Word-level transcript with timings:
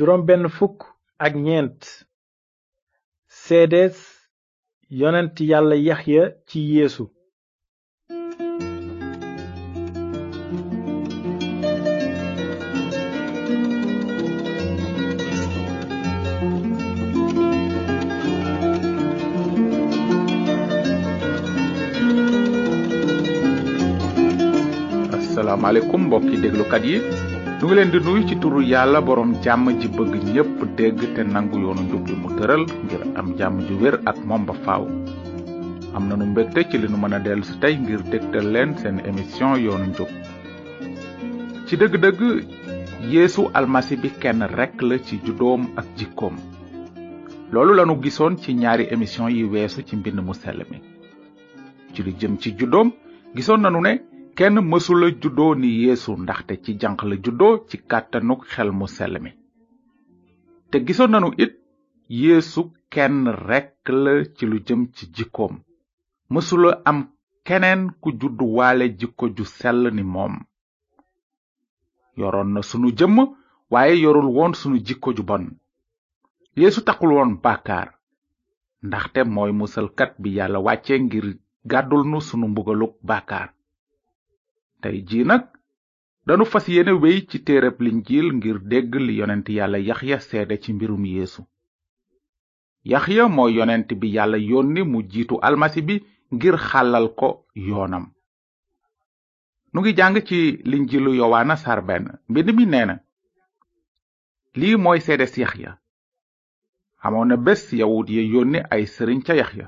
juróom 0.00 0.22
benn 0.28 0.44
fukk 0.56 0.78
ak 1.26 1.32
ñeent 1.44 1.80
seedees 3.42 3.98
yonent 5.00 5.36
yàlla 5.50 5.76
yaxya 5.88 6.22
ci 6.48 6.58
yeesu 6.74 7.04
asalaamaaleykum 25.18 26.00
mbokki 26.06 26.36
déglukat 26.42 26.84
yi 26.90 26.96
ñu 27.60 27.66
ngi 27.66 27.74
leen 27.76 27.90
di 27.92 27.98
nuyu 28.00 28.24
ci 28.26 28.36
turu 28.40 28.62
yàlla 28.62 29.02
borom 29.04 29.34
jàmm 29.44 29.66
ji 29.78 29.88
bëgg 29.88 30.14
ñépp 30.32 30.58
dégg 30.78 31.00
te 31.14 31.20
nangu 31.22 31.58
yoonu 31.60 31.82
njub 31.84 32.08
mu 32.16 32.28
ngir 32.32 32.50
am 33.18 33.36
jàmm 33.36 33.60
ju 33.68 33.74
wér 33.76 34.00
ak 34.06 34.16
moom 34.24 34.46
ba 34.46 34.54
faaw 34.64 34.84
am 35.94 36.08
nanu 36.08 36.24
mbégte 36.32 36.64
ci 36.70 36.78
li 36.78 36.88
nu 36.88 36.96
mën 36.96 37.12
a 37.12 37.18
dellu 37.20 37.42
si 37.44 37.58
tey 37.60 37.76
ngir 37.76 38.00
dégtal 38.10 38.46
leen 38.50 38.78
seen 38.78 38.96
émission 39.04 39.56
yoonu 39.60 39.86
njub 39.92 40.08
ci 41.66 41.76
dëgg-dëgg 41.76 42.20
yeesu 43.12 43.50
almasi 43.52 43.96
bi 43.96 44.08
kenn 44.22 44.40
rekk 44.56 44.80
la 44.80 44.96
ci 44.98 45.20
juddoom 45.22 45.68
ak 45.76 45.84
jikkoom 45.98 46.36
loolu 47.52 47.74
lanu 47.74 48.00
gisoon 48.00 48.38
ci 48.38 48.54
ñaari 48.54 48.88
émission 48.90 49.28
yi 49.28 49.44
weesu 49.44 49.82
ci 49.84 49.96
mbind 49.96 50.20
mu 50.24 50.32
sell 50.32 50.64
ci 51.92 52.02
lu 52.02 52.10
jëm 52.18 52.38
ci 52.38 52.56
juddoom 52.56 52.90
gisoon 53.36 53.60
nanu 53.60 53.80
ne 53.82 54.00
kenn 54.40 54.56
mësula 54.72 55.08
juddoo 55.20 55.54
ni 55.60 55.70
yeesu 55.84 56.12
ndaxte 56.24 56.54
ci 56.62 56.70
janq 56.80 57.00
la 57.08 57.16
juddoo 57.24 57.54
ci 57.68 57.76
kàttanuk 57.90 58.40
xel 58.52 58.70
mu 58.78 58.86
sell 58.96 59.14
mi 59.24 59.30
te 60.70 60.76
gisoon 60.86 61.10
nanu 61.12 61.28
it 61.44 61.52
yeesu 62.20 62.62
kenn 62.94 63.16
rekk 63.48 63.84
la 64.04 64.12
ci 64.36 64.44
lu 64.50 64.56
jëm 64.66 64.80
ci 64.94 65.04
jikkoom 65.16 65.54
mësula 66.32 66.70
am 66.90 66.98
keneen 67.46 67.80
ku 68.02 68.08
juddu 68.20 68.44
waale 68.56 68.84
jikko 69.00 69.24
ju 69.36 69.44
sell 69.56 69.80
ni 69.96 70.02
moom 70.14 70.34
yoroon 72.20 72.50
na 72.54 72.60
sunu 72.70 72.88
jëmm 72.98 73.16
waaye 73.72 73.94
yorul 74.04 74.28
won 74.36 74.52
sunu 74.60 74.76
jikko 74.88 75.12
ju 75.16 75.22
bon 75.22 75.44
yeesu 76.60 76.80
bakar. 76.86 77.08
woon 77.10 77.30
bàkkaar 77.44 77.88
ndaxte 78.86 79.20
mooy 79.34 79.52
musalkat 79.60 80.10
bi 80.22 80.28
yàlla 80.38 80.58
wàcce 80.66 80.94
ngir 81.04 81.26
gàddul 81.70 82.02
nu 82.10 82.18
sunu 82.20 82.46
mbugaluk 82.48 82.92
bàkkaar 83.02 83.48
tey 84.82 85.00
jii 85.08 85.24
nag 85.30 85.42
danu 86.28 86.44
fas 86.52 86.64
yéene 86.72 86.92
wéy 87.02 87.18
ci 87.30 87.38
téereb 87.46 87.76
linjiil 87.84 88.28
ngir 88.38 88.58
dégg 88.70 88.92
li 89.06 89.14
yonent 89.20 89.48
yàlla 89.56 89.78
ya 89.88 90.18
seede 90.28 90.54
ci 90.62 90.70
mbirum 90.76 91.04
yéesu 91.12 91.42
yax 92.90 93.04
ya 93.16 93.24
mooy 93.36 93.52
yonent 93.58 93.88
bi 94.00 94.08
yàlla 94.16 94.38
yónni 94.50 94.82
mu 94.92 94.98
jiitu 95.10 95.34
almasi 95.46 95.80
bi 95.88 95.94
ngir 96.34 96.56
xàllal 96.68 97.06
ko 97.18 97.28
yoonam 97.68 98.04
nu 99.72 99.78
ngi 99.80 99.92
jàng 99.98 100.16
ci 100.28 100.38
linjiilu 100.70 101.10
yowaana 101.20 101.56
sar 101.64 101.80
benn 101.88 102.06
mbind 102.30 102.48
mi 102.56 102.64
nee 102.72 102.86
na 102.88 102.96
lii 104.58 104.74
mooy 104.84 104.98
seedes 105.06 105.34
ya 105.42 105.72
amoon 107.04 107.26
na 107.28 107.36
bés 107.46 107.62
yawut 107.80 108.08
ya 108.16 108.22
yónni 108.34 108.58
ay 108.74 108.84
sëriñ 108.94 109.20
ca 109.26 109.34
yaxya 109.40 109.66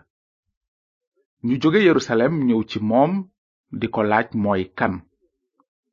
ñu 1.47 1.55
jóge 1.63 1.81
yerusalem 1.87 2.35
ñëw 2.47 2.61
ci 2.71 2.79
moom 2.91 3.13
di 3.73 3.89
ko 3.89 4.03
laaj 4.05 4.29
mooy 4.37 4.63
kan 4.79 4.95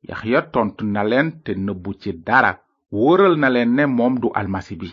yaxya 0.06 0.40
tontu 0.52 0.82
na 0.84 1.02
leen 1.10 1.28
te 1.44 1.50
nëbbu 1.54 1.90
ci 2.00 2.10
dara 2.26 2.52
wóoral 2.92 3.34
na 3.40 3.48
leen 3.50 3.70
ne 3.74 3.84
moom 3.86 4.14
du 4.20 4.28
almasi 4.34 4.74
bi 4.80 4.88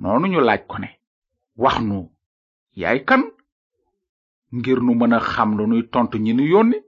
noonu 0.00 0.26
ñu 0.32 0.40
laaj 0.46 0.62
ko 0.70 0.76
ne 0.78 0.90
wax 1.62 1.76
nu 1.88 1.98
yaay 2.80 2.98
kan 3.08 3.22
ngir 4.56 4.78
nu 4.82 4.92
mën 4.96 5.14
a 5.16 5.20
xam 5.32 5.50
lu 5.56 5.64
nuy 5.66 5.82
tontu 5.92 6.16
ñi 6.24 6.32
nu 6.34 6.44
yónni 6.52 6.78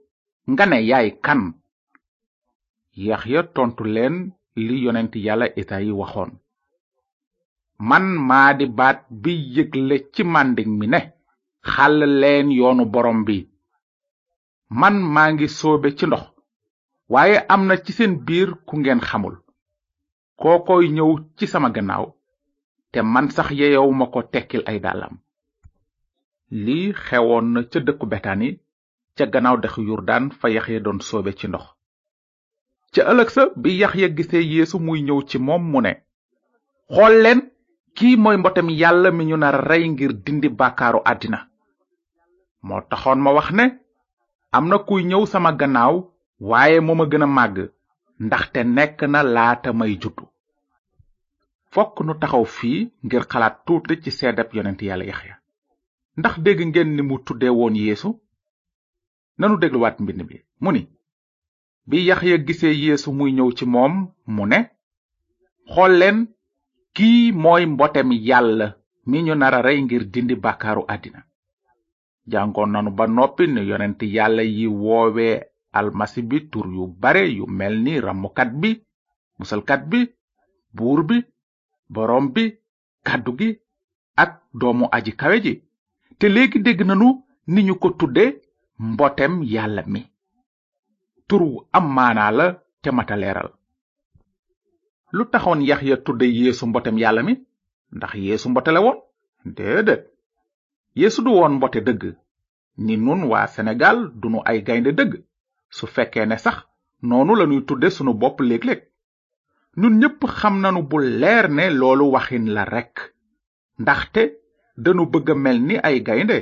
nga 0.51 0.65
ne 0.65 0.77
yaay 0.89 1.09
kan 1.25 1.41
yaxya 3.07 3.41
tontu 3.55 3.83
leen 3.95 4.15
li 4.65 4.75
yonent 4.83 5.13
yàlla 5.25 5.45
isayi 5.61 5.91
waxoon 5.99 6.31
man 7.89 8.05
maa 8.27 8.53
di 8.57 8.65
baat 8.77 8.97
bi 9.21 9.31
yëgle 9.55 9.95
ci 10.13 10.21
màndig 10.23 10.67
mi 10.79 10.87
ne 10.89 10.99
xàll 11.71 11.97
leen 12.21 12.47
yoonu 12.59 12.85
borom 12.93 13.19
bi 13.27 13.37
man 14.81 14.95
maa 15.13 15.29
ngi 15.33 15.47
soobe 15.57 15.89
ci 15.97 16.05
ndox 16.07 16.23
waaye 17.09 17.37
am 17.53 17.67
na 17.67 17.75
ci 17.77 17.91
seen 17.93 18.13
biir 18.25 18.49
ku 18.67 18.73
ngeen 18.79 19.01
xamul 19.07 19.35
kookoy 20.41 20.85
ñëw 20.95 21.11
ci 21.37 21.45
sama 21.51 21.69
gannaaw 21.75 22.05
te 22.91 22.99
man 23.13 23.27
sax 23.35 23.47
yeyowuma 23.59 24.05
ko 24.13 24.19
tekkil 24.33 24.63
ay 24.65 24.77
dàllam 24.83 25.13
lii 26.63 26.93
xewoon 27.05 27.45
na 27.53 27.61
ca 27.71 27.79
dëkku 27.87 28.05
betani 28.11 28.49
ca 29.17 29.23
gannaaw 29.33 29.57
dexu 29.63 29.81
yurdaan 29.89 30.25
fa 30.39 30.47
yaxya 30.55 30.79
doon 30.83 30.99
soobe 31.07 31.31
ci 31.39 31.47
ndox 31.47 31.65
ca 32.93 33.01
ëllëg 33.11 33.29
sa 33.33 33.41
bi 33.61 33.69
yaxya 33.81 34.07
gisee 34.17 34.43
yeesu 34.53 34.77
muy 34.85 34.99
ñëw 35.07 35.19
ci 35.29 35.37
moom 35.39 35.63
mu 35.71 35.81
ne 35.81 35.93
xool 36.93 37.15
leen 37.23 37.41
kii 37.97 38.15
mooy 38.23 38.37
mbotem 38.37 38.67
yàlla 38.81 39.09
mi 39.11 39.23
ñu 39.29 39.37
nar 39.37 39.55
rey 39.69 39.85
ngir 39.89 40.13
dindi 40.25 40.49
baakaaru 40.49 40.99
àddina 41.11 41.39
moo 42.67 42.81
taxoon 42.89 43.19
ma 43.23 43.31
wax 43.37 43.49
ne 43.53 43.65
am 44.57 44.65
na 44.69 44.77
kuy 44.87 45.01
ñëw 45.09 45.23
sama 45.31 45.51
gannaaw 45.59 45.95
waaye 46.49 46.77
moo 46.85 46.95
ma 46.99 47.05
gën 47.11 47.23
a 47.23 47.27
màgg 47.37 47.57
ndaxte 48.25 48.59
nekk 48.77 48.97
na 49.11 49.19
laata 49.35 49.69
may 49.79 49.93
juddu 50.01 50.25
fokk 51.73 51.93
nu 52.05 52.13
taxaw 52.21 52.45
fii 52.57 52.79
ngir 53.05 53.23
xalaat 53.31 53.55
tuuti 53.65 53.93
ci 54.03 54.09
seedeb 54.17 54.49
yonent 54.55 54.79
yàlla 54.87 55.05
yaxya 55.11 55.33
ndax 56.19 56.35
dégg 56.45 56.59
ngeen 56.69 56.89
ni 56.95 57.01
mu 57.09 57.15
tudde 57.27 57.47
woon 57.59 57.75
yéesu 57.81 58.09
nanu 59.39 59.55
dégluwaat 59.61 59.97
mbind 60.03 60.19
mi 60.29 60.37
mu 60.63 60.69
ni 60.75 60.81
bi 61.89 61.97
yaxya 62.09 62.35
gisee 62.47 62.75
yéesu 62.83 63.09
muy 63.17 63.31
ñëw 63.37 63.49
ci 63.57 63.65
moom 63.73 63.93
mu 64.35 64.43
ne 64.51 64.59
xool 65.73 65.93
leen 66.01 66.17
kii 66.95 67.21
mooy 67.43 67.63
mbotem 67.73 68.09
yàlla 68.29 68.67
mi 69.09 69.17
ñu 69.25 69.33
nara 69.37 69.59
rey 69.65 69.79
ngir 69.85 70.03
dindi 70.13 70.35
bàkkaaru 70.43 70.83
àddina 70.93 71.19
jàngoon 72.27 72.71
nanu 72.73 72.91
ba 72.91 73.07
noppi 73.07 73.47
ne 73.47 73.61
yonent 73.69 74.01
yàlla 74.01 74.43
yi 74.43 74.67
woowee 74.67 75.41
almasi 75.73 76.21
bi 76.21 76.37
tur 76.51 76.65
yu 76.67 76.87
bare 77.01 77.23
yu 77.37 77.45
mel 77.47 77.75
ni 77.83 77.99
ramukat 77.99 78.49
bi 78.61 78.69
musalkat 79.39 79.81
bi 79.91 79.99
buur 80.75 80.99
bi 81.07 81.17
boroom 81.93 82.25
bi 82.33 82.43
kàddu 83.07 83.31
gi 83.39 83.49
ak 84.23 84.31
doomu 84.59 84.85
aji 84.95 85.11
kawe 85.19 85.37
ji 85.43 85.53
te 86.19 86.25
léegi 86.29 86.59
dégg 86.63 86.81
nanu 86.85 87.07
ni 87.53 87.61
ñu 87.67 87.75
ko 87.79 87.89
tudde 87.99 88.25
mbotem 88.79 89.33
yàlla 89.53 89.83
mi 89.87 90.01
turu 91.27 91.59
am 91.77 91.85
maanaa 91.95 92.31
la 92.37 92.45
te 92.81 92.89
mata 92.91 93.15
leeral 93.15 93.49
lu 95.15 95.23
taxoon 95.25 95.61
yaxya 95.69 95.97
tudde 96.05 96.25
yeesu 96.37 96.65
mbotem 96.67 96.97
yàlla 96.97 97.21
mi 97.23 97.33
ndax 97.95 98.13
yeesu 98.13 98.49
mbotale 98.49 98.79
woon 98.85 98.99
déedéet 99.55 100.03
yeesu 100.95 101.23
du 101.25 101.29
woon 101.35 101.55
mbote 101.57 101.77
dëgg 101.81 102.11
ni 102.77 102.95
nun 102.97 103.23
waa 103.29 103.47
senegal 103.47 104.05
dunu 104.21 104.41
ay 104.49 104.61
gaynde 104.63 104.93
dëgg 104.93 105.19
su 105.73 105.87
fekkee 105.87 106.25
ne 106.25 106.37
sax 106.37 106.59
noonu 107.01 107.35
lanuy 107.35 107.63
tudde 107.65 107.89
sunu 107.89 108.13
bopp 108.13 108.41
léeg-léeg 108.41 108.83
nun 109.77 109.97
ñépp 110.01 110.23
xam 110.39 110.59
nanu 110.61 110.83
bu 110.83 111.01
leer 111.01 111.49
ne 111.49 111.69
loolu 111.69 112.05
waxin 112.13 112.45
la 112.53 112.63
rekk 112.65 113.01
ndaxte 113.79 114.27
danu 114.77 115.05
bëgg 115.05 115.31
a 115.31 115.35
mel 115.35 115.61
ni 115.63 115.77
ay 115.83 116.01
gaynde 116.03 116.39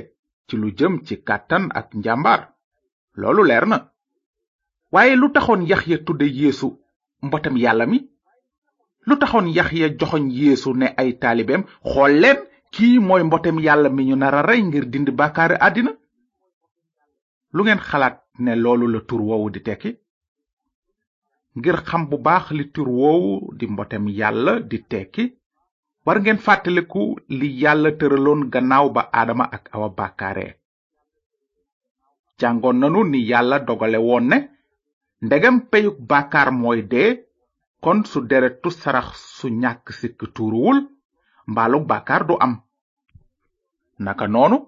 ci 0.48 0.56
lu 0.56 0.72
jëm 0.76 1.00
ci 1.06 1.16
kàttan 1.22 1.68
ak 1.74 1.94
njàmbaar 1.94 2.52
loolu 3.16 3.42
leer 3.44 3.66
na 3.66 3.78
waaye 4.92 5.16
lu 5.16 5.32
taxoon 5.32 5.64
yaxya 5.68 5.98
tudde 5.98 6.24
yéesu 6.28 6.76
mbotem 7.22 7.56
yàlla 7.56 7.86
mi 7.86 8.04
lu 9.06 9.16
taxoon 9.18 9.46
yaxya 9.48 9.88
joxoñ 9.96 10.28
yéesu 10.30 10.74
ne 10.74 10.92
ay 10.96 11.16
taalibeem 11.18 11.64
xool 11.82 12.20
leen 12.20 12.38
kii 12.74 12.98
mooy 12.98 13.22
mbotem 13.24 13.58
yàlla 13.64 13.88
mi 13.92 14.02
ñu 14.08 14.16
nara 14.16 14.38
a 14.40 14.46
rey 14.48 14.62
ngir 14.64 14.84
dind 14.92 15.08
bàkkaari 15.18 15.56
àddina 15.66 15.92
lu 17.54 17.60
ngeen 17.64 17.82
xalaat 17.88 18.16
ne 18.44 18.52
loolu 18.62 18.86
la 18.92 19.00
tur 19.08 19.20
woowu 19.28 19.50
di 19.54 19.60
tekki 19.66 19.90
ngir 21.58 21.76
xam 21.88 22.02
bu 22.10 22.16
baax 22.26 22.44
li 22.58 22.64
tur 22.74 22.88
woowu 23.00 23.30
di 23.58 23.64
mbotem 23.72 24.04
yàlla 24.20 24.52
di 24.70 24.78
tekki 24.92 25.24
war 26.04 26.18
ngeen 26.20 26.40
fàttaliku 26.46 27.02
li 27.38 27.48
yàlla 27.62 27.90
tëraloon 27.98 28.40
gannaaw 28.52 28.86
ba 28.96 29.02
aadama 29.12 29.44
ak 29.56 29.64
awa 29.74 29.88
bàkkaare 29.98 30.46
jàngoon 32.40 32.78
nanu 32.80 33.00
ni 33.10 33.18
yàlla 33.30 33.56
dogale 33.66 33.98
woon 34.08 34.24
ne 34.30 34.38
ndegam 35.26 35.56
peyug 35.70 35.96
bàkkaar 36.10 36.48
mooy 36.60 36.80
dee 36.92 37.10
kon 37.84 37.98
su 38.10 38.18
deretu 38.28 38.70
sarax 38.70 39.08
su 39.38 39.46
ñàkk 39.62 39.84
sikk 39.98 40.20
tuuruwul 40.34 40.78
mbaaloog 41.46 41.86
bàkkaar 41.86 42.24
am 42.40 42.60
naka 43.98 44.26
noonu 44.28 44.58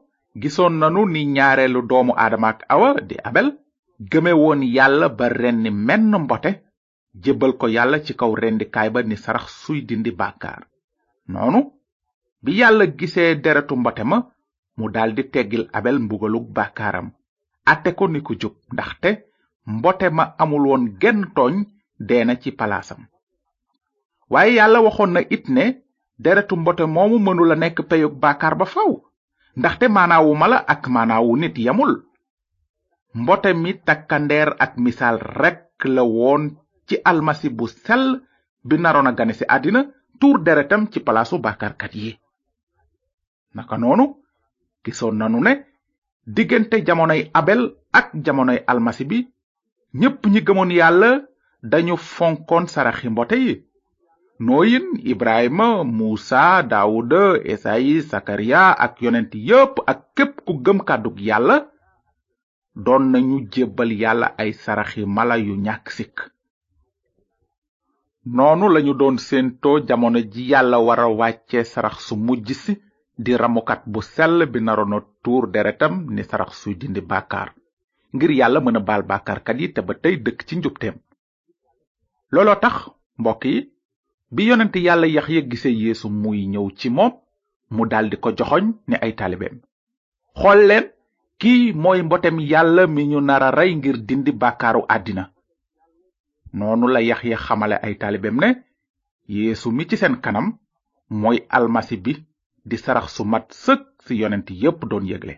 gisoon 0.40 0.78
nanu 0.80 1.06
ni 1.06 1.24
ñaareelu 1.34 1.82
doomu 1.88 2.12
aadama 2.16 2.48
ak 2.48 2.60
awa 2.68 3.00
di 3.00 3.16
abel 3.24 3.48
gëme 4.10 4.32
woon 4.32 4.62
yàlla 4.62 5.08
ba 5.08 5.28
renni 5.28 5.70
menn 5.70 6.14
mbote 6.24 6.50
jébbal 7.22 7.52
ko 7.56 7.66
yàlla 7.68 8.02
ci 8.04 8.14
kaw 8.16 8.34
rendikaay 8.34 8.90
ba 8.90 9.02
ni 9.02 9.16
sarax 9.16 9.46
suy 9.62 9.80
dindi 9.82 10.10
bàkkaar 10.10 10.66
noonu 11.28 11.72
bi 12.42 12.52
yàlla 12.58 12.86
gisee 12.98 13.34
deretu 13.42 13.76
mbote 13.76 14.02
ma 14.04 14.18
mu 14.76 14.88
daldi 14.90 15.22
teggil 15.32 15.68
abel 15.72 15.98
mbugalug 15.98 16.46
bàkkaaram 16.54 17.10
ate 17.66 17.90
ko 17.96 18.06
ni 18.08 18.20
ku 18.22 18.34
jub 18.40 18.54
ndaxte 18.72 19.10
mbote 19.66 20.08
ma 20.10 20.24
amul 20.42 20.64
woon 20.66 20.84
genn 21.00 21.20
tooñ 21.36 21.54
deena 21.98 22.34
ci 22.42 22.50
palaasam 22.52 23.02
waaye 24.30 24.54
yàlla 24.54 24.78
waxoon 24.82 25.12
na 25.14 25.20
it 25.30 25.48
ne 25.48 25.83
deretu 26.18 26.56
mbote 26.56 26.84
moomu 26.86 27.44
la 27.44 27.54
nekk 27.56 27.80
peyug 27.88 28.14
bakar 28.22 28.54
ba 28.60 28.66
faw 28.74 28.92
ndaxte 29.58 29.86
maanaawu 29.96 30.32
mala 30.40 30.58
ak 30.72 30.84
maanaawu 30.94 31.36
nit 31.36 31.56
yamul 31.66 31.94
mbote 33.18 33.50
mi 33.62 33.72
takkandeer 33.86 34.48
ak 34.64 34.72
misaal 34.84 35.16
rekk 35.40 35.84
la 35.94 36.02
woon 36.04 36.42
ci 36.86 36.94
almasi 37.04 37.48
bu 37.56 37.66
sel 37.68 38.04
bi 38.66 38.76
naroon 38.78 39.08
a 39.10 39.12
gane 39.18 39.32
si 39.38 39.44
àddina 39.54 39.80
tuur 40.20 40.38
deretam 40.44 40.82
ci 40.92 40.98
palaasu 41.06 41.38
bàkkaarkat 41.44 41.92
yi 42.00 42.18
naka 43.54 43.76
noonu 43.78 44.04
gisoon 44.84 45.16
nanu 45.18 45.38
ne 45.42 45.52
diggante 46.34 46.76
jamonoy 46.86 47.30
abel 47.34 47.62
ak 47.92 48.08
jamonoy 48.24 48.58
almasi 48.66 49.04
bi 49.10 49.18
ñépp 50.00 50.22
ñi 50.32 50.40
gëmoon 50.46 50.70
yàlla 50.78 51.10
dañu 51.70 51.94
fonkoon 51.96 52.66
saraxi 52.72 53.08
mbote 53.10 53.36
yi 53.44 53.54
nooyin 54.42 54.98
ibrahima 55.04 55.84
muusa 55.86 56.62
daawuda 56.66 57.38
esayi 57.46 58.02
sakariya 58.02 58.74
ak 58.74 58.98
yonent 59.02 59.34
yépp 59.34 59.78
ak 59.86 60.00
képp 60.16 60.42
ku 60.46 60.58
gëm 60.64 60.82
kàddug 60.82 61.20
yàlla 61.22 61.70
doon 62.74 63.12
nañu 63.14 63.46
jébbal 63.52 63.90
yàlla 63.94 64.34
ay 64.38 64.52
saraxi 64.52 65.06
mala 65.06 65.36
yu 65.38 65.54
ñàkk 65.56 65.86
sikk 65.90 66.18
noonu 68.36 68.66
lañu 68.74 68.94
doon 68.98 69.18
séentoo 69.18 69.86
jamono 69.86 70.18
ji 70.32 70.50
yàlla 70.50 70.78
war 70.80 71.00
a 71.00 71.08
wàcce 71.08 71.64
sarax 71.64 71.96
su 72.08 72.16
mujj 72.16 72.50
si 72.54 72.72
di 73.18 73.36
ramukat 73.36 73.82
bu 73.86 74.00
sell 74.02 74.46
bi 74.52 74.60
naroona 74.60 74.98
tuur 75.22 75.46
deretam 75.50 75.94
ni 76.10 76.22
sarax 76.24 76.52
suy 76.62 76.74
dindi 76.74 77.00
bàkkaar 77.00 77.54
ngir 78.14 78.30
yàlla 78.30 78.60
mën 78.60 78.76
a 78.76 78.80
baal 78.80 79.02
bàkkaarkat 79.02 79.56
yi 79.60 79.68
te 79.74 79.80
ba 79.86 79.94
tey 80.02 80.14
dëkk 80.24 80.40
ci 80.46 80.54
njubteem 80.56 80.96
looloo 82.34 82.58
tax 82.62 82.76
mbokk 83.20 83.44
yi 83.50 83.58
bi 84.34 84.44
yonent 84.50 84.74
yàlla 84.82 85.06
yaxya 85.06 85.42
gise 85.50 85.70
yéesu 85.82 86.08
muy 86.22 86.38
ñëw 86.52 86.66
ci 86.78 86.88
moom 86.96 87.12
mu 87.74 87.82
daldi 87.92 88.16
ko 88.22 88.28
joxoñ 88.38 88.64
ne 88.88 88.96
ay 89.04 89.12
taalibeem 89.18 89.56
xool 90.40 90.60
leen 90.68 90.84
kii 91.40 91.64
mooy 91.82 92.00
mbotem 92.06 92.36
yàlla 92.50 92.82
mi 92.94 93.02
ñu 93.10 93.18
nara 93.28 93.48
rey 93.58 93.72
ngir 93.78 93.96
dindi 94.08 94.32
bàkkaaru 94.42 94.82
àddina 94.94 95.24
noonu 96.58 96.86
la 96.94 97.00
yax 97.08 97.20
yaxya 97.22 97.44
xamale 97.46 97.76
ay 97.86 97.94
taalibeem 98.00 98.36
ne 98.42 98.48
yeesu 99.36 99.68
mi 99.76 99.84
ci 99.88 99.96
seen 100.00 100.16
kanam 100.24 100.46
mooy 101.22 101.38
almasi 101.56 101.96
bi 102.04 102.12
di 102.68 102.76
sarax 102.84 103.06
su 103.16 103.22
mat 103.32 103.46
sëkk 103.64 103.82
ci 104.06 104.12
yonent 104.20 104.48
yépp 104.62 104.80
doon 104.90 105.06
yégle 105.10 105.34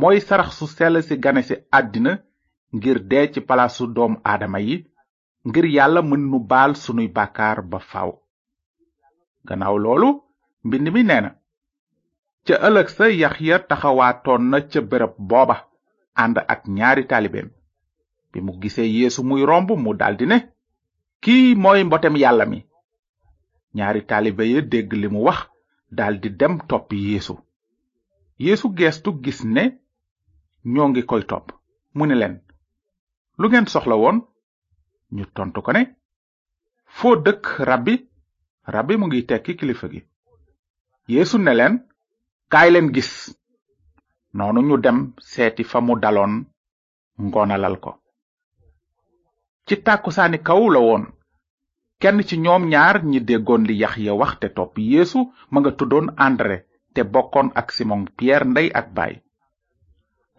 mooy 0.00 0.18
sarax 0.28 0.50
su 0.58 0.66
sell 0.76 0.96
ci 1.08 1.14
gane 1.24 1.42
ci 1.48 1.54
àddina 1.78 2.12
ngir 2.76 2.98
dee 3.10 3.26
ci 3.32 3.40
palaasu 3.48 3.84
doomu 3.94 4.18
aadama 4.30 4.60
yi 4.68 4.76
ngir 5.48 5.64
yàlla 5.76 6.00
mën 6.08 6.22
nu 6.30 6.38
baal 6.50 6.72
sunuy 6.82 7.08
bàkkaar 7.16 7.58
ba 7.70 7.78
faw 7.90 8.10
gannaaw 9.48 9.76
loolu 9.84 10.08
mbind 10.66 10.86
mi 10.94 11.02
nee 11.08 11.20
na 11.24 11.30
ca 12.46 12.54
ëllëg 12.66 12.88
sa 12.96 13.04
yaxya 13.22 13.56
taxawaatoon 13.70 14.42
na 14.50 14.58
ca 14.70 14.80
bërëb 14.90 15.14
booba 15.28 15.56
ànd 16.22 16.36
ak 16.52 16.60
ñaari 16.76 17.02
taalibeem 17.10 17.48
bi 18.30 18.38
mu 18.44 18.52
gisee 18.62 18.88
yéesu 18.96 19.20
muy 19.28 19.42
romb 19.50 19.68
mu 19.84 19.90
daldi 20.00 20.24
ne 20.30 20.36
kii 21.22 21.46
mooy 21.62 21.80
mbotem 21.86 22.14
yàlla 22.22 22.44
mi 22.52 22.58
ñaari 23.76 24.00
taalibe 24.08 24.44
ya 24.52 24.60
dégg 24.72 24.90
li 25.02 25.08
mu 25.14 25.20
wax 25.26 25.40
daldi 25.98 26.28
dem 26.40 26.54
topp 26.68 26.88
yéesu 27.04 27.34
yéesu 28.44 28.66
geestu 28.78 29.10
gis 29.22 29.40
ne 29.54 29.62
ñoo 30.72 30.86
ngi 30.90 31.02
koy 31.10 31.22
topp 31.30 31.46
mu 31.96 32.02
ni 32.06 32.14
leen 32.20 32.34
lu 33.38 33.46
ngeen 33.48 33.68
soxla 33.74 33.96
woon 34.02 34.18
ñu 35.16 35.24
tontu 35.36 35.58
ko 35.64 35.70
ne 35.74 35.80
foo 36.96 37.14
dëkk 37.24 37.44
rabbi 37.70 37.94
rabbi 38.74 38.94
mu 38.98 39.04
ngi 39.06 39.20
tekki 39.28 39.52
kilifa 39.58 39.86
gi 39.92 40.00
yeesu 41.12 41.36
ne 41.40 41.52
leen 41.58 41.74
kaay 42.52 42.68
leen 42.72 42.88
gis 42.94 43.10
noonu 44.36 44.60
ñu 44.68 44.76
dem 44.84 44.98
seeti 45.30 45.62
fa 45.70 45.78
mu 45.86 45.94
daloon 46.02 46.32
ngonalal 47.26 47.76
ko 47.84 47.90
ci 49.66 49.74
tàkkusaani 49.86 50.38
kaw 50.46 50.62
la 50.72 50.80
woon 50.86 51.04
kenn 52.00 52.18
ci 52.28 52.34
ñoom 52.44 52.62
ñaar 52.72 52.96
ñi 53.10 53.18
déggoon 53.28 53.64
li 53.68 53.74
yax 53.82 53.94
wax 54.20 54.32
te 54.40 54.48
topp 54.56 54.74
yeesu 54.90 55.18
ma 55.50 55.58
nga 55.60 55.72
tuddoon 55.78 56.06
andre 56.26 56.56
te 56.94 57.00
bokkoon 57.12 57.48
ak 57.60 57.66
simon 57.76 58.02
pierre 58.16 58.46
ndey 58.50 58.68
ak 58.78 58.86
baay 58.96 59.14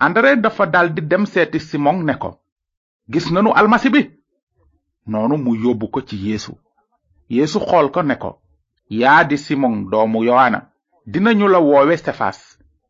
andre 0.06 0.30
dafa 0.44 0.64
di 0.94 1.02
dem 1.12 1.24
seeti 1.34 1.60
simon 1.70 1.98
ne 2.08 2.14
ko 2.22 2.30
gis 3.12 3.26
nanu 3.34 3.50
almasi 3.60 3.90
bi 3.96 4.04
noonu 5.10 5.36
mu 5.44 5.52
yóbbu 5.64 5.86
ko 5.94 6.00
ci 6.08 6.16
yeesu 6.28 6.54
yeesu 7.34 7.58
xool 7.68 7.88
ko 7.94 8.02
ne 8.08 8.16
ko 8.24 8.32
yaa 9.02 9.24
di 9.30 9.36
simoŋ 9.44 9.74
doomu 9.92 10.20
yohana 10.30 10.60
dinañu 11.12 11.46
la 11.54 11.60
woowe 11.68 11.96
sefas 12.06 12.38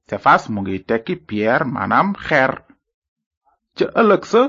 sefas 0.09 0.41
mu 0.53 0.59
ngi 0.61 0.75
tekki 0.87 1.13
piyeer 1.27 1.61
maanaam 1.73 2.09
xeer 2.25 2.51
ca 3.77 3.85
ëllëg 4.01 4.23
sa 4.31 4.41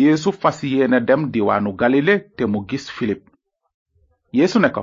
yeesu 0.00 0.30
fas 0.40 0.58
yéena 0.72 0.98
dem 1.08 1.22
diwaanu 1.34 1.70
galile 1.80 2.14
te 2.36 2.44
mu 2.52 2.58
gis 2.68 2.86
filip 2.96 3.22
yeesu 4.36 4.58
ne 4.60 4.70
ko 4.76 4.82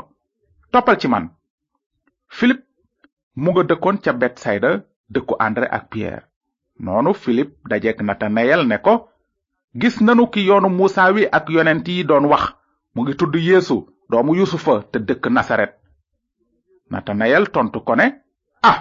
toppal 0.72 0.96
ci 1.02 1.08
man 1.14 1.26
filip 2.38 2.60
mu 3.42 3.50
nga 3.52 3.64
dëkkoon 3.70 3.98
ca 4.04 4.12
betsayda 4.22 4.72
dëkku 5.14 5.34
andre 5.48 5.68
ak 5.78 5.84
piyeer 5.92 6.22
noonu 6.84 7.12
filip 7.24 7.50
dajeek 7.70 7.98
natanayel 8.08 8.62
ne 8.70 8.78
ko 8.86 8.94
gis 9.76 9.96
nanu 10.02 10.24
ki 10.32 10.42
yoonu 10.48 10.70
muusa 10.78 11.02
wi 11.16 11.24
ak 11.38 11.46
yonent 11.56 11.88
yi 11.94 12.04
doon 12.10 12.26
wax 12.32 12.44
mu 12.94 13.00
ngi 13.04 13.14
tudd 13.20 13.36
yeesu 13.48 13.76
doomu 14.10 14.32
yusufa 14.40 14.74
te 14.92 14.98
dëkk 15.08 15.26
nasaret 15.36 15.72
natanayel 16.92 17.46
tontu 17.54 17.80
ko 17.88 17.94
ne 18.00 18.06
ah 18.72 18.78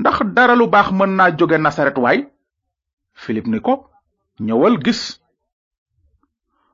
ndax 0.00 0.16
dara 0.36 0.54
lu 0.58 0.64
baax 0.74 0.88
mën 0.98 1.10
naa 1.18 1.30
jóge 1.38 1.56
nasaret 1.58 1.96
waay 2.02 2.18
filip 3.22 3.46
ni 3.52 3.58
ko 3.66 3.74
ñëwal 4.46 4.74
gis 4.84 5.00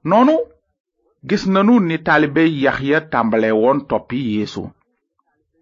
noonu 0.09 0.35
gis 1.29 1.44
nanu 1.55 1.75
ni 1.88 1.97
taalibe 2.06 2.43
yaxya 2.65 2.99
tàmbale 3.12 3.49
woon 3.61 3.79
toppi 3.91 4.19
yésu 4.37 4.62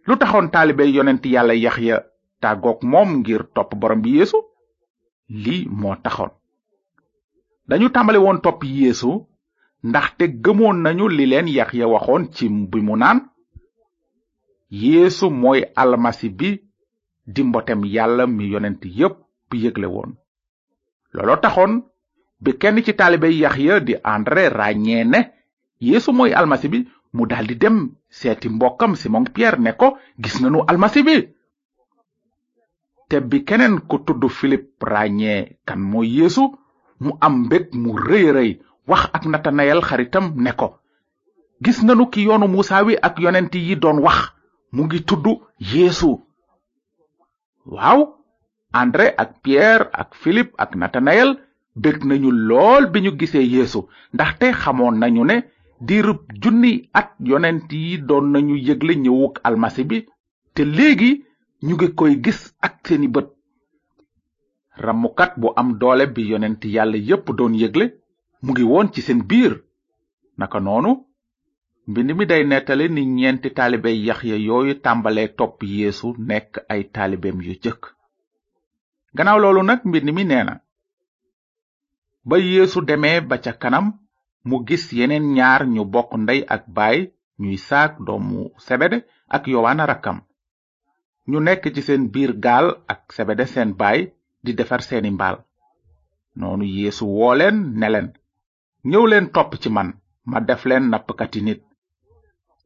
lu 0.06 0.14
taxoon 0.20 0.46
taalibe 0.52 0.82
yonent 0.96 1.22
yàlla 1.34 1.54
yaxya 1.64 1.96
tàggoog 2.42 2.78
moom 2.90 3.08
ngir 3.20 3.42
topp 3.54 3.70
borom 3.80 4.00
bi 4.02 4.10
yeesu 4.18 4.38
lii 5.42 5.62
moo 5.80 5.96
taxoon 6.04 6.32
dañu 7.70 7.86
tàmbali 7.94 8.18
woon 8.24 8.38
topp 8.44 8.62
yeesu 8.76 9.10
ndaxte 9.88 10.24
gëmoon 10.44 10.76
nañu 10.84 11.04
li 11.16 11.24
leen 11.30 11.46
yaxya 11.56 11.84
waxoon 11.94 12.22
ci 12.34 12.44
bi 12.70 12.78
mu 12.86 12.94
naan 13.02 13.18
yeesu 14.80 15.26
mooy 15.42 15.60
almasi 15.82 16.28
bi 16.38 16.50
di 17.34 17.40
mbotem 17.48 17.80
yàlla 17.94 18.24
mi 18.36 18.44
yonent 18.52 18.80
yépp 18.98 19.50
yëgle 19.62 19.86
woon 19.94 20.10
looloo 21.14 21.36
taxoon 21.44 21.72
bi 22.42 22.50
kenn 22.60 22.78
ci 22.86 22.92
taalibe 22.98 23.28
di 23.86 23.94
andré 24.14 24.42
ràññee 24.58 25.04
ne 25.12 25.20
yeesu 25.86 26.10
mooy 26.18 26.32
almasi 26.40 26.66
bi 26.72 26.78
mu 27.14 27.22
di 27.30 27.54
dem 27.62 27.76
seeti 28.18 28.46
mbokkam 28.54 28.92
simon 29.00 29.24
pierre 29.34 29.60
ne 29.62 29.72
ko 29.80 29.88
gis 30.22 30.36
nanu 30.40 30.60
almasi 30.70 31.00
bi 31.06 31.16
te 33.08 33.16
bi 33.30 33.38
keneen 33.48 33.74
ku 33.88 33.96
tudd 34.06 34.22
philip 34.38 34.66
ràññee 34.92 35.40
kan 35.68 35.78
mooy 35.92 36.08
Yesu. 36.18 36.44
mu 37.02 37.12
am 37.22 37.44
mbég 37.46 37.64
mu 37.82 37.92
rëy 38.06 38.26
rëy 38.36 38.50
wax 38.90 39.02
ak 39.16 39.22
natanayel 39.32 39.80
xaritam 39.88 40.26
ne 40.44 40.52
ko 40.60 40.68
gis 41.62 41.78
nanu 41.86 42.04
ki 42.12 42.20
yoonu 42.26 42.46
muusa 42.52 42.76
wi 42.86 42.94
ak 43.06 43.14
yonent 43.24 43.52
yi 43.66 43.74
doon 43.82 43.98
wax 44.06 44.18
mu 44.74 44.82
ngi 44.86 44.98
tudd 45.08 45.26
yeesu 45.70 46.10
waaw 47.74 48.00
andré 48.80 49.06
ak 49.22 49.30
pierre 49.42 49.86
ak 50.00 50.10
philippe 50.20 50.54
ak 50.64 50.70
natanayel 50.80 51.30
bég 51.82 51.98
nañu 52.08 52.30
lool 52.48 52.82
bi 52.92 52.98
ñu 53.04 53.10
gisee 53.20 53.46
yéesu 53.52 53.80
ndaxte 54.14 54.46
xamoon 54.62 54.94
nañu 55.02 55.22
ne 55.30 55.36
diirub 55.86 56.20
junni 56.42 56.74
at 57.00 57.08
yonent 57.30 57.68
yi 57.80 57.96
doon 58.08 58.26
nañu 58.34 58.54
yëgle 58.66 58.92
ñëwuk 59.04 59.34
almasi 59.46 59.82
bi 59.90 59.98
te 60.54 60.62
léegi 60.76 61.10
ñu 61.66 61.72
ngi 61.74 61.88
koy 61.98 62.12
gis 62.24 62.40
ak 62.66 62.74
seeni 62.86 63.08
bët 63.14 63.28
ramukat 64.78 65.34
bu 65.38 65.52
am 65.58 65.76
doole 65.82 66.06
bi 66.14 66.22
yonent 66.30 66.62
yàlla 66.74 66.98
yépp 67.08 67.26
doon 67.38 67.52
yëgle 67.60 67.84
mu 68.42 68.50
ngi 68.52 68.62
woon 68.70 68.86
ci 68.92 69.00
seen 69.06 69.20
biir 69.30 69.52
naka 70.38 70.58
noonu 70.66 70.90
mbind 71.90 72.10
mi 72.18 72.24
day 72.30 72.42
nettali 72.50 72.86
ni 72.90 73.02
ñeenti 73.18 73.48
taalibe 73.56 73.88
yaxya 74.08 74.36
yooyu 74.46 74.74
tàmbalee 74.84 75.30
topp 75.38 75.58
yeesu 75.76 76.08
nekk 76.28 76.52
ay 76.72 76.82
taalibeem 76.94 77.38
yu 77.46 77.52
jëkk 77.62 77.82
gannaaw 79.16 79.38
loolu 79.42 79.60
nag 79.68 79.80
mbind 79.88 80.08
mi 80.16 80.24
nee 80.30 80.44
na 80.48 80.54
ba 82.28 82.36
yeesu 82.48 82.78
demee 82.88 83.18
ba 83.28 83.36
ca 83.44 83.52
kanam 83.62 83.86
mu 84.48 84.56
gis 84.66 84.84
yeneen 84.98 85.26
ñaar 85.36 85.62
ñu 85.74 85.82
bokk 85.94 86.10
ndey 86.22 86.40
ak 86.54 86.62
baay 86.76 86.98
ñuy 87.40 87.56
saak 87.68 87.92
doomu 88.06 88.40
sebede 88.66 88.98
ak 89.34 89.42
yowaana 89.52 89.84
rakkam 89.92 90.18
ñu 91.30 91.38
nekk 91.46 91.64
ci 91.74 91.80
seen 91.86 92.02
biir 92.12 92.32
gaal 92.44 92.66
ak 92.92 93.02
sebede 93.16 93.44
seen 93.54 93.72
baay 93.80 94.00
di 94.48 94.54
defar 94.56 94.80
seeni 94.88 95.10
mbaal 95.16 95.36
noonu 96.40 96.64
yeesu 96.76 97.04
woo 97.16 97.32
leen 97.40 97.58
ne 97.80 97.86
leen 97.94 98.08
ñëw 98.90 99.04
leen 99.10 99.26
topp 99.34 99.50
ci 99.62 99.68
man 99.76 99.88
ma 100.30 100.38
def 100.48 100.62
leen 100.68 100.84
nappkati 100.92 101.40
nit 101.46 101.60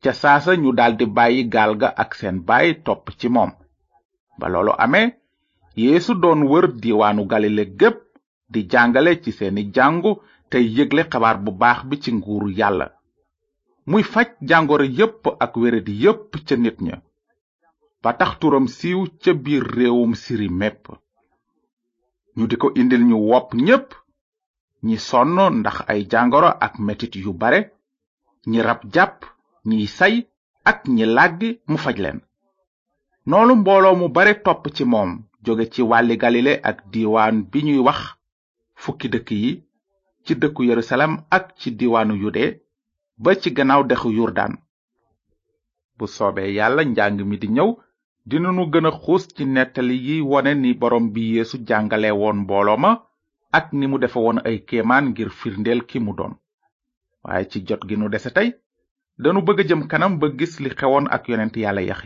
ca 0.03 0.13
saasa 0.23 0.53
ñu 0.63 0.71
daldi 0.79 1.05
bàyyi 1.17 1.43
gaal 1.55 1.73
ga 1.81 1.89
ak 2.03 2.11
seen 2.19 2.37
baay 2.49 2.69
topp 2.87 3.05
ci 3.19 3.27
moom 3.35 3.51
ba 4.39 4.47
loolu 4.53 4.73
amee 4.85 5.09
yeesu 5.83 6.13
doon 6.23 6.41
wër 6.53 6.67
galile 7.33 7.65
gépp 7.81 7.99
di 8.53 8.61
jàngale 8.73 9.13
ci 9.23 9.31
seeni 9.39 9.63
jàngu 9.77 10.11
te 10.51 10.57
yëgle 10.77 11.03
xabaar 11.13 11.39
bu 11.45 11.51
baax 11.63 11.79
bi 11.89 11.97
ci 12.03 12.11
nguuru 12.17 12.49
yàlla 12.61 12.87
muy 13.91 14.03
faj 14.13 14.29
jàngoro 14.51 14.85
yépp 14.99 15.23
ak 15.45 15.53
wéredi 15.61 15.95
yépp 16.03 16.31
ca 16.47 16.55
nit 16.63 16.79
ña 16.87 16.97
ba 18.03 18.11
turam 18.41 18.67
siiw 18.77 19.01
ca 19.23 19.31
biir 19.45 19.65
siri 20.23 20.49
mépp 20.63 20.85
ñu 22.37 22.45
di 22.51 22.57
ko 22.63 22.67
indil 22.81 23.03
ñu 23.11 23.17
wopp 23.31 23.51
ñépp 23.67 23.89
ñi 24.87 24.97
sonn 25.07 25.39
ndax 25.61 25.77
ay 25.93 26.01
jàngoro 26.11 26.49
ak 26.67 26.75
metit 26.87 27.13
yu 27.23 27.31
bare 27.41 27.61
ñi 28.51 28.59
rab 28.67 28.81
jàpp 28.95 29.19
ñiy 29.69 29.87
say 29.97 30.17
ak 30.71 30.79
ñi 30.95 31.05
làggi 31.17 31.51
mu 31.71 31.77
faj 31.85 31.97
leen 32.05 32.19
noonu 33.29 33.53
mbooloo 33.61 33.97
mu 34.01 34.07
bare 34.17 34.33
topp 34.45 34.63
ci 34.77 34.85
moom 34.93 35.11
jóge 35.45 35.65
ci 35.73 35.81
wàlli 35.91 36.15
galile 36.23 36.53
ak 36.71 36.77
diiwaan 36.93 37.37
bi 37.51 37.59
ñuy 37.67 37.81
wax 37.87 38.01
fukki 38.83 39.07
dëkk 39.13 39.29
yi 39.43 39.53
ci 40.25 40.33
dëkku 40.41 40.61
yerusalem 40.69 41.13
ak 41.37 41.45
ci 41.59 41.69
diiwaanu 41.79 42.15
yude 42.23 42.45
ba 43.23 43.31
ci 43.41 43.49
gannaaw 43.57 43.83
dexu 43.91 44.09
yurdaan 44.19 44.53
bu 45.97 46.05
soobee 46.15 46.55
yàlla 46.59 46.83
njàng 46.93 47.21
mi 47.29 47.37
di 47.43 47.49
ñëw 47.57 47.71
dinanu 48.31 48.65
gën 48.73 48.87
a 48.87 48.91
xuus 49.05 49.25
ci 49.35 49.43
nettali 49.55 49.97
yi 50.07 50.17
wone 50.31 50.53
ni 50.63 50.71
borom 50.81 51.07
bi 51.15 51.23
yéesu 51.35 51.57
jàngale 51.69 52.09
woon 52.21 52.39
mbooloo 52.45 52.77
ma 52.85 52.91
ak 53.59 53.67
ni 53.79 53.87
mu 53.91 53.97
defe 54.03 54.17
woon 54.25 54.39
ay 54.49 54.57
kéemaan 54.69 55.05
ngir 55.11 55.31
firndeel 55.41 55.81
ki 55.91 55.99
mu 56.05 56.13
doon 56.19 56.35
waaye 57.25 57.45
ci 57.51 57.59
jot 57.69 57.83
gi 57.89 57.97
nu 57.97 58.07
dese 58.13 58.31
tey 58.37 58.49
danu 59.23 59.41
bëgg 59.47 59.61
jëm 59.69 59.83
kanam 59.91 60.13
ba 60.21 60.27
gis 60.39 60.55
li 60.63 60.71
xewoon 60.79 61.07
ak 61.15 61.23
yonent 61.31 61.57
yàlla 61.63 61.83
ya 61.89 61.97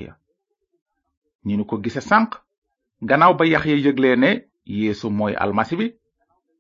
ni 1.45 1.53
nu 1.57 1.65
ko 1.69 1.77
gise 1.85 2.01
sànq 2.11 2.31
gannaaw 3.09 3.35
ba 3.39 3.45
yaxya 3.47 3.77
yëgle 3.85 4.17
ne 4.17 4.31
yéesu 4.79 5.07
mooy 5.19 5.35
almasi 5.35 5.75
bi 5.81 5.87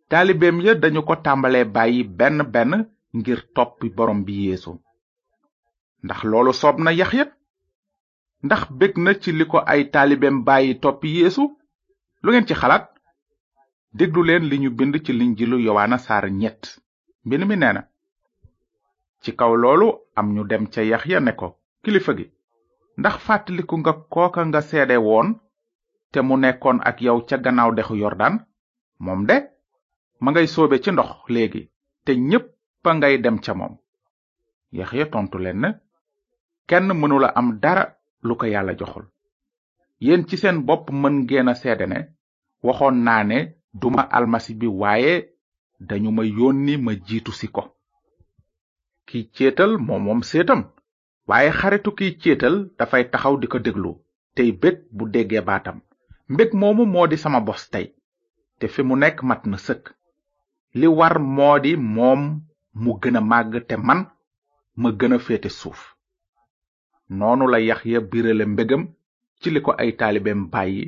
taalibeem 0.08 0.60
ya 0.66 0.74
dañu 0.74 1.02
ko 1.02 1.14
tàmbalee 1.24 1.64
bàyyi 1.74 2.02
benn 2.18 2.38
benn 2.52 2.72
ngir 3.18 3.40
toppi 3.54 3.88
borom 3.96 4.22
bi 4.26 4.34
yeesu 4.48 4.72
ndax 6.04 6.20
loolu 6.30 6.52
soob 6.52 6.78
na 6.78 6.92
yaxya 6.92 7.26
ndax 8.44 8.60
bég 8.76 8.92
na 9.00 9.14
ci 9.22 9.32
li 9.32 9.44
ko 9.46 9.58
ay 9.66 9.88
taalibeem 9.92 10.44
bàyyi 10.46 10.74
topp 10.82 11.02
yéesu 11.14 11.42
lu 12.22 12.28
ngeen 12.30 12.46
ci 12.48 12.54
xalaat 12.60 12.84
déglu 13.98 14.20
leen 14.28 14.44
li 14.50 14.56
ñu 14.62 14.70
bind 14.78 14.94
ci 15.04 15.12
linjilu 15.18 15.56
yowaana 15.66 15.98
saar 16.06 16.24
ñett 16.40 16.62
mbind 17.26 17.42
mi 17.48 17.56
nee 17.56 17.72
na 17.74 17.82
ci 19.22 19.30
kaw 19.38 19.52
loolu 19.62 19.88
am 20.18 20.26
ñu 20.34 20.42
dem 20.50 20.64
ca 20.72 20.80
yaxya 20.90 21.20
ne 21.20 21.32
ko 21.40 21.48
kilifa 21.82 22.12
gi 22.18 22.26
ndax 22.98 23.14
fàttaliku 23.26 23.74
nga 23.78 23.92
kooka 24.12 24.40
nga 24.48 24.60
seede 24.68 24.96
woon 25.06 25.28
te 26.12 26.18
mu 26.26 26.34
nekkoon 26.38 26.78
ak 26.88 26.96
yow 27.04 27.18
ca 27.28 27.36
gannaaw 27.44 27.70
dexu 27.76 27.94
yordaan 28.02 28.34
moom 29.04 29.20
de 29.28 29.36
ma 30.22 30.28
ngay 30.30 30.46
soobe 30.54 30.76
ci 30.82 30.90
ndox 30.92 31.10
léegi 31.34 31.62
te 32.04 32.12
ñépp 32.28 32.84
a 32.88 32.94
ngay 32.96 33.14
dem 33.24 33.36
ca 33.44 33.52
moom 33.58 33.74
yaxya 34.78 35.04
tontu 35.12 35.36
leen 35.44 35.58
ne 35.62 35.68
kenn 36.68 36.86
mënula 37.00 37.28
am 37.38 37.48
dara 37.64 37.84
lu 38.28 38.34
ko 38.40 38.44
yàlla 38.54 38.72
joxul 38.78 39.06
yéen 40.06 40.22
ci 40.28 40.36
seen 40.42 40.58
bopp 40.68 40.84
mën 41.00 41.14
ngeen 41.24 41.48
a 41.52 41.54
seede 41.62 41.86
ne 41.92 41.98
waxoon 42.66 42.96
naa 43.06 43.22
ne 43.30 43.38
duma 43.80 44.02
almasi 44.16 44.52
bi 44.60 44.68
waaye 44.80 45.14
dañu 45.88 46.10
ma 46.16 46.22
yónni 46.38 46.72
ma 46.84 46.92
jiitu 47.06 47.32
si 47.40 47.46
ko 47.56 47.62
ki 49.06 49.18
céetal 49.34 49.72
moo 49.86 50.16
seetam 50.30 50.60
waaye 51.28 51.50
xaritu 51.58 51.90
kiy 51.98 52.12
céetal 52.22 52.56
dafay 52.78 53.04
taxaw 53.12 53.34
di 53.40 53.46
ko 53.52 53.58
déglu 53.66 53.90
tey 54.36 54.48
bég 54.62 54.76
bu 54.96 55.02
déggee 55.14 55.46
baatam 55.48 55.78
mbég 56.32 56.50
moomu 56.60 56.84
moo 56.92 57.06
di 57.10 57.16
sama 57.22 57.40
bos 57.46 57.62
tey 57.72 57.86
te 58.58 58.66
fi 58.72 58.80
mu 58.88 58.94
nekk 59.02 59.18
mat 59.28 59.42
na 59.50 59.56
sëkk 59.66 59.84
li 60.78 60.86
war 60.98 61.14
moo 61.36 61.56
di 61.64 61.70
moom 61.96 62.22
mu 62.82 62.90
gën 63.00 63.16
a 63.20 63.20
màgg 63.30 63.52
te 63.68 63.74
man 63.86 64.00
ma 64.80 64.88
gën 64.98 65.12
a 65.16 65.18
féete 65.26 65.50
suuf 65.60 65.80
noonu 67.18 67.46
la 67.50 67.58
yaxya 67.60 68.00
birale 68.12 68.44
mbégam 68.52 68.82
ci 69.40 69.48
li 69.50 69.60
ko 69.64 69.70
ay 69.78 69.90
taalibeem 69.98 70.40
bàyyi 70.52 70.84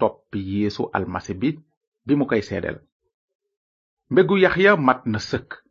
topp 0.00 0.30
yeesu 0.50 0.82
almasi 0.96 1.34
bi 1.40 1.50
bi 2.06 2.12
mu 2.18 2.24
koy 2.30 2.42
seedeel 2.48 2.78
mbégu 4.10 4.34
yaxya 4.42 4.72
mat 4.86 5.00
na 5.12 5.18
sëkk 5.28 5.64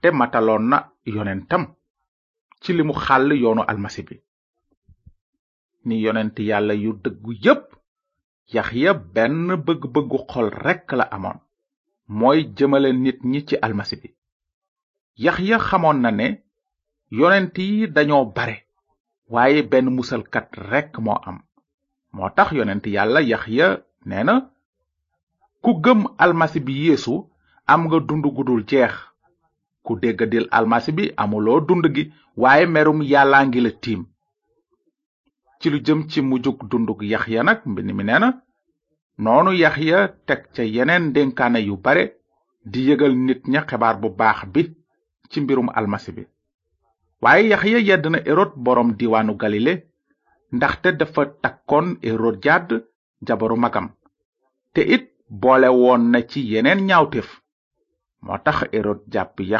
te 0.00 0.08
mataloon 0.18 0.64
na 0.70 0.78
yonentam 1.14 1.62
ci 2.62 2.70
li 2.72 2.82
mu 2.88 2.92
xàll 3.04 3.28
yoonu 3.42 3.62
almasi 3.70 4.02
bi 4.08 4.16
ni 5.86 5.96
yonent 6.04 6.36
yàlla 6.48 6.74
yu 6.82 6.90
dëggu 7.04 7.32
yépp 7.44 7.66
yaxya 8.54 8.90
benn 9.14 9.46
bëgg-bëggu 9.66 10.18
xol 10.30 10.48
rekk 10.64 10.88
la 10.98 11.04
amoon 11.16 11.38
mooy 12.18 12.40
jëmale 12.56 12.90
nit 13.02 13.18
ñi 13.30 13.40
ci 13.48 13.54
almasi 13.66 13.96
bi 14.02 14.08
yaxya 15.24 15.56
xamoon 15.68 15.98
na 16.02 16.10
ne 16.18 16.26
yonent 17.20 17.54
yi 17.66 17.86
dañoo 17.96 18.26
bare 18.36 18.56
waaye 19.32 19.60
benn 19.70 19.88
musalkat 19.96 20.48
rekk 20.70 20.92
moo 21.04 21.18
am 21.28 21.38
moo 22.14 22.28
tax 22.36 22.48
yonent 22.56 22.84
yàlla 22.94 23.20
yaxya 23.30 23.66
nee 24.08 24.24
na 24.26 24.34
ku 25.62 25.70
gëm 25.84 26.00
almasi 26.22 26.58
bi 26.66 26.72
yeesu 26.86 27.14
am 27.72 27.80
nga 27.86 27.98
dund 28.08 28.24
gudul 28.36 28.62
jeex 28.70 28.94
ku 29.84 29.92
déggadil 30.02 30.46
almasi 30.58 30.90
bi 30.96 31.04
amuloo 31.22 31.60
dund 31.68 31.84
gi 31.94 32.04
waaye 32.42 32.64
merum 32.74 32.98
yàllaa 33.12 33.44
ngi 33.48 33.60
la 33.64 33.70
tiim 33.82 34.02
ci 35.58 35.66
lu 35.72 35.78
jëm 35.86 36.00
ci 36.10 36.18
mujjug 36.28 36.58
dundug 36.70 37.00
yaxya 37.12 37.40
nag 37.46 37.60
mbind 37.70 37.90
mi 37.96 38.02
nee 38.08 38.18
na 38.22 38.28
noonu 39.24 39.50
yaxya 39.62 39.98
teg 40.26 40.40
ca 40.54 40.62
yeneen 40.74 41.04
ndénkaane 41.10 41.58
yu 41.68 41.74
bare 41.84 42.04
di 42.70 42.80
yëgal 42.88 43.12
nit 43.26 43.40
ña 43.52 43.60
xebaar 43.68 43.96
bu 44.00 44.08
baax 44.18 44.38
bi 44.52 44.62
ci 45.30 45.36
mbirum 45.42 45.68
almasi 45.78 46.10
bi 46.16 46.22
waaye 47.24 47.44
yaxya 47.50 47.78
yedd 47.88 48.06
na 48.12 48.18
erod 48.32 48.52
boroom 48.66 48.90
diwaanu 49.00 49.34
galile 49.42 49.72
ndaxte 50.56 50.88
dafa 51.00 51.22
takkoon 51.44 51.86
jàdd 52.46 52.70
jabaru 53.26 53.56
magam 53.64 53.86
te 54.72 54.80
it 54.94 55.04
boole 55.42 55.68
woon 55.82 56.02
na 56.12 56.18
ci 56.30 56.40
yeneen 56.52 56.80
ñaawteef 56.88 57.28
moo 58.24 58.38
tax 58.46 58.58
erod 58.78 59.00
jàpp 59.14 59.36
ya 59.50 59.58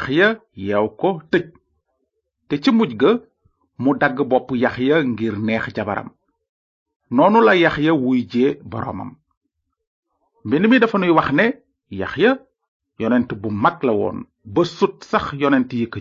yeew 0.67 0.87
ko 1.01 1.09
tëj 1.33 1.45
te 2.49 2.55
ci 2.63 2.71
mujj 2.77 2.93
ga 3.01 3.11
mu 3.83 3.91
dagg 4.03 4.19
bopp 4.31 4.49
ya 4.63 4.71
ngir 5.11 5.35
neex 5.47 5.65
jabaram 5.77 6.09
noonu 7.17 7.39
la 7.47 7.55
yaxya 7.65 7.93
wuy 8.05 8.21
ji 8.33 8.47
boroomam 8.71 9.11
mbind 10.47 10.65
mi 10.69 10.77
dafa 10.83 10.97
nuy 10.99 11.13
wax 11.19 11.29
ne 11.39 11.47
ya 12.01 12.09
yonent 13.03 13.31
bu 13.43 13.49
mag 13.65 13.77
la 13.87 13.93
woon 14.01 14.19
ba 14.55 14.63
sut 14.77 14.97
sax 15.11 15.25
yonent 15.43 15.71
yi 15.79 15.87
ko 15.93 15.99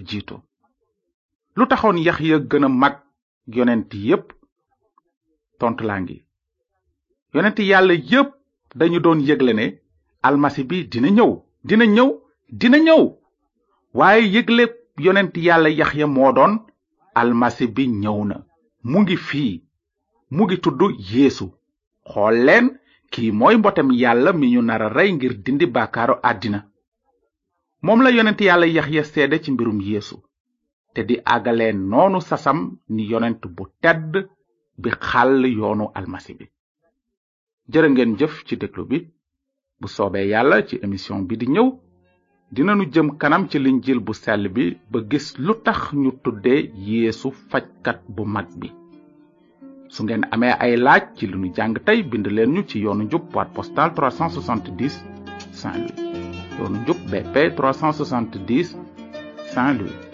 lu 1.57 1.65
taxoon 1.71 1.97
yaxya 2.07 2.37
gën 2.51 2.65
a 2.65 2.67
mag 2.81 2.95
yonent 3.55 3.89
yépp 4.05 4.25
tontu 5.59 5.81
laa 5.87 5.99
ngi 6.03 6.17
yonent 7.33 7.57
yàlla 7.69 7.93
yépp 8.09 8.29
dañu 8.79 8.97
doon 9.05 9.19
yëgle 9.27 9.51
ne 9.55 9.65
almasi 10.27 10.61
bi 10.69 10.77
dina 10.91 11.09
ñëw 11.17 11.31
dina 11.67 11.85
ñëw 11.95 12.09
dina 12.59 12.77
ñëw 12.87 13.03
waaye 13.97 14.23
yëgle 14.35 14.63
yonent 15.05 15.33
yàlla 15.47 15.69
yaxya 15.79 16.05
moo 16.15 16.31
doon 16.37 16.53
almasi 17.19 17.65
bi 17.75 17.83
ñëw 18.01 18.19
na 18.29 18.35
mu 18.89 18.97
ngi 19.01 19.17
fii 19.27 19.53
mu 20.35 20.41
ngi 20.45 20.57
tudd 20.63 20.81
yeesu 21.11 21.45
xool 22.09 22.35
leen 22.47 22.65
kii 23.11 23.31
mooy 23.39 23.55
mbotem 23.59 23.89
yàlla 24.01 24.29
mi 24.39 24.47
ñu 24.53 24.61
nar 24.67 24.81
a 24.87 24.89
rey 24.97 25.09
ngir 25.15 25.33
dindi 25.45 25.65
bàkkaaru 25.75 26.15
àddina 26.29 26.59
moom 27.83 27.99
la 28.03 28.09
yonent 28.15 28.39
yàlla 28.47 28.65
yaxya 28.77 29.03
seede 29.11 29.35
ci 29.43 29.49
mbirum 29.53 29.79
yeesu 29.87 30.17
te 30.95 31.01
di 31.09 31.15
àggalee 31.35 31.71
noonu 31.91 32.19
sasam 32.29 32.59
ni 32.95 33.03
yonent 33.11 33.41
bu 33.55 33.63
tedd 33.83 34.13
bi 34.81 34.89
xàll 35.07 35.41
yoonu 35.57 35.85
almasi 35.99 36.33
bi 36.39 36.45
jërë 37.73 37.87
ngeen 37.93 38.13
jëf 38.19 38.33
ci 38.47 38.55
déglu 38.61 38.83
bi 38.91 38.97
bu 39.79 39.87
soobee 39.95 40.25
yàlla 40.33 40.55
ci 40.67 40.75
émission 40.85 41.19
bi 41.27 41.35
di 41.41 41.47
ñëw 41.55 41.67
dinanu 42.55 42.83
jëm 42.93 43.07
kanam 43.21 43.43
ci 43.49 43.57
linjil 43.65 43.99
bu 44.05 44.13
sell 44.23 44.43
bi 44.55 44.65
ba 44.91 44.99
gis 45.11 45.27
lu 45.45 45.53
tax 45.65 45.79
ñu 46.01 46.11
tudde 46.23 46.53
yéesu 46.87 47.27
fajkat 47.49 47.99
bu 48.15 48.23
mag 48.35 48.49
bi 48.59 48.67
su 49.93 49.99
ngeen 50.03 50.23
amee 50.33 50.53
ay 50.65 50.73
laaj 50.85 51.03
ci 51.17 51.23
li 51.27 51.35
ñu 51.41 51.47
jàng 51.57 51.75
tey 51.85 51.99
bind 52.09 52.27
leen 52.35 52.51
ñu 52.55 52.61
ci 52.69 52.77
yoonu 52.85 53.03
njub 53.05 53.23
boîte 53.33 53.53
postale 53.55 53.91
370 53.95 54.93
Saint-Louis 55.59 55.99
yoonu 56.57 56.77
njub 56.81 56.99
BP 57.11 57.35
Saint-Louis 59.53 60.12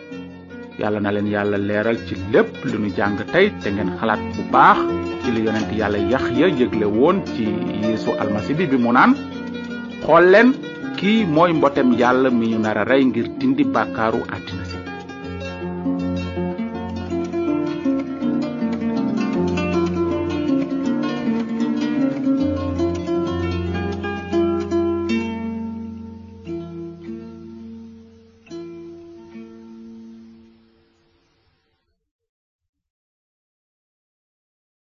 yàlla 0.81 0.99
na 1.03 1.11
leen 1.15 1.27
yàlla 1.35 1.57
leeral 1.67 1.97
ci 2.07 2.15
lépp 2.33 2.47
lu 2.69 2.77
ñu 2.83 2.89
jàng 2.97 3.17
tey 3.33 3.47
te 3.63 3.67
ngeen 3.71 3.89
xalaat 3.99 4.19
bu 4.35 4.41
baax 4.53 4.79
ci 5.23 5.29
li 5.35 5.41
yonent 5.45 5.71
yàlla 5.79 5.97
yaxya 6.11 6.47
yëgle 6.59 6.85
woon 6.99 7.17
ci 7.35 7.43
yeesu 7.83 8.11
almasi 8.21 8.53
bi 8.57 8.65
bi 8.71 8.77
mu 8.83 8.91
naan 8.97 9.11
xool 10.05 10.25
leen 10.33 10.49
kii 10.99 11.19
mbotem 11.59 11.87
mi 12.39 12.47
ñu 12.51 12.59
ngir 13.15 13.27
dindi 13.39 13.63
bakaru 13.75 14.19
àddina 14.35 14.68